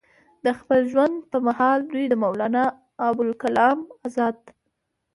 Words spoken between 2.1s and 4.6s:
مولانا ابوالکلام ازاد